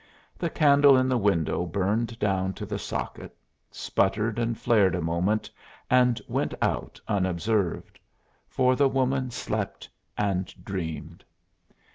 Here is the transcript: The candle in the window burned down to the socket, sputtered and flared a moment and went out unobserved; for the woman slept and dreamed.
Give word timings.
The 0.35 0.49
candle 0.49 0.97
in 0.97 1.07
the 1.07 1.15
window 1.19 1.63
burned 1.67 2.17
down 2.17 2.53
to 2.55 2.65
the 2.65 2.79
socket, 2.79 3.37
sputtered 3.69 4.39
and 4.39 4.57
flared 4.57 4.95
a 4.95 4.99
moment 5.01 5.51
and 5.91 6.19
went 6.27 6.55
out 6.59 6.99
unobserved; 7.07 7.99
for 8.47 8.75
the 8.75 8.89
woman 8.89 9.29
slept 9.29 9.87
and 10.17 10.51
dreamed. 10.65 11.23